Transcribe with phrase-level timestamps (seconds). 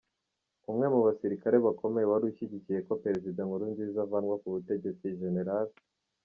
[0.69, 5.39] Umwe mu basirikare bakomeye wari ushyigikiye ko Perezida Nkurunziza avanwa ku butegetsi, Gen.